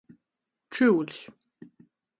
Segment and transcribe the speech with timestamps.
[0.77, 1.21] Čyuļs.